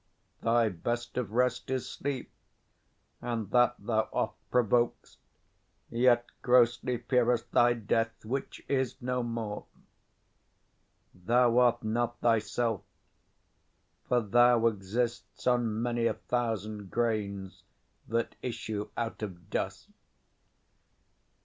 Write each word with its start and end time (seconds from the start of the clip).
Thy 0.41 0.67
best 0.69 1.15
of 1.15 1.31
rest 1.31 1.69
is 1.69 1.87
sleep, 1.87 2.31
And 3.21 3.51
that 3.51 3.75
thou 3.77 4.09
oft 4.11 4.33
provokest; 4.51 5.17
yet 5.91 6.25
grossly 6.41 6.97
fear'st 6.97 7.51
Thy 7.51 7.73
death, 7.73 8.25
which 8.25 8.65
is 8.67 8.99
no 8.99 9.21
more. 9.21 9.67
Thou 11.13 11.59
art 11.59 11.83
not 11.83 12.19
thyself; 12.19 12.81
For 14.09 14.21
thou 14.21 14.61
exist'st 14.65 15.45
on 15.47 15.79
many 15.83 16.07
a 16.07 16.15
thousand 16.15 16.89
grains 16.89 17.61
20 18.09 18.23
That 18.25 18.35
issue 18.41 18.89
out 18.97 19.21
of 19.21 19.51
dust. 19.51 19.87